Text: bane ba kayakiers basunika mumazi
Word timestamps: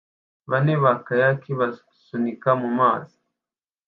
bane 0.49 0.73
ba 0.83 0.91
kayakiers 1.05 1.57
basunika 1.59 2.49
mumazi 2.61 3.15